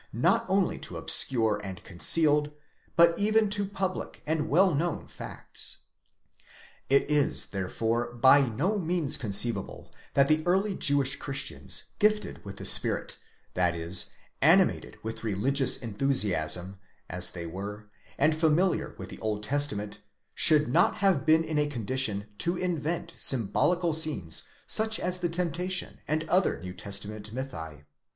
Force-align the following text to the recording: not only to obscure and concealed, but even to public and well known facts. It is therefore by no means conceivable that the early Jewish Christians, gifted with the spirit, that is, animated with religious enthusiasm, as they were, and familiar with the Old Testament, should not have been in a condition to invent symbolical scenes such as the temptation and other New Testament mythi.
not 0.17 0.47
only 0.49 0.79
to 0.79 0.97
obscure 0.97 1.61
and 1.63 1.83
concealed, 1.83 2.49
but 2.95 3.15
even 3.19 3.51
to 3.51 3.63
public 3.63 4.23
and 4.25 4.49
well 4.49 4.73
known 4.73 5.05
facts. 5.07 5.81
It 6.89 7.11
is 7.11 7.51
therefore 7.51 8.11
by 8.15 8.41
no 8.41 8.79
means 8.79 9.15
conceivable 9.15 9.93
that 10.15 10.27
the 10.27 10.41
early 10.47 10.73
Jewish 10.73 11.17
Christians, 11.17 11.91
gifted 11.99 12.43
with 12.43 12.57
the 12.57 12.65
spirit, 12.65 13.19
that 13.53 13.75
is, 13.75 14.09
animated 14.41 14.97
with 15.03 15.23
religious 15.23 15.77
enthusiasm, 15.83 16.79
as 17.07 17.29
they 17.29 17.45
were, 17.45 17.87
and 18.17 18.35
familiar 18.35 18.95
with 18.97 19.09
the 19.09 19.19
Old 19.19 19.43
Testament, 19.43 19.99
should 20.33 20.67
not 20.67 20.95
have 20.95 21.27
been 21.27 21.43
in 21.43 21.59
a 21.59 21.67
condition 21.69 22.25
to 22.39 22.57
invent 22.57 23.13
symbolical 23.17 23.93
scenes 23.93 24.47
such 24.65 24.99
as 24.99 25.19
the 25.19 25.29
temptation 25.29 25.99
and 26.07 26.27
other 26.27 26.59
New 26.59 26.73
Testament 26.73 27.31
mythi. 27.35 27.83